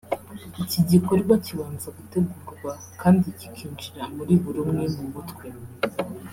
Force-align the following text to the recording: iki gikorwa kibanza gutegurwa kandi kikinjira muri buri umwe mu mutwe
iki 0.63 0.79
gikorwa 0.91 1.33
kibanza 1.45 1.87
gutegurwa 1.97 2.71
kandi 3.01 3.25
kikinjira 3.39 4.01
muri 4.15 4.33
buri 4.41 4.59
umwe 4.65 4.83
mu 4.95 5.05
mutwe 5.13 5.45